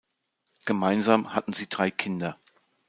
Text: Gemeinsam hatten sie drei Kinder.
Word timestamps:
Gemeinsam 0.65 1.35
hatten 1.35 1.53
sie 1.53 1.69
drei 1.69 1.91
Kinder. 1.91 2.35